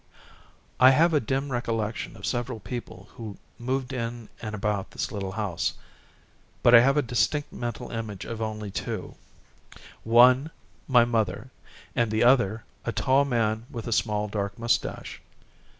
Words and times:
I 0.79 0.89
have 0.89 1.13
a 1.13 1.19
dim 1.19 1.51
recollection 1.51 2.17
of 2.17 2.25
several 2.25 2.59
people 2.59 3.09
who 3.13 3.37
moved 3.59 3.93
in 3.93 4.29
and 4.41 4.55
about 4.55 4.89
this 4.89 5.11
little 5.11 5.33
house, 5.33 5.73
but 6.63 6.73
I 6.73 6.79
have 6.79 6.97
a 6.97 7.03
distinct 7.03 7.53
mental 7.53 7.91
image 7.91 8.25
of 8.25 8.41
only 8.41 8.71
two: 8.71 9.13
one, 10.03 10.49
my 10.87 11.05
mother; 11.05 11.51
and 11.95 12.09
the 12.09 12.23
other, 12.23 12.63
a 12.83 12.91
tall 12.91 13.25
man 13.25 13.67
with 13.69 13.85
a 13.85 13.91
small, 13.93 14.27
dark 14.27 14.57
mustache. 14.57 15.21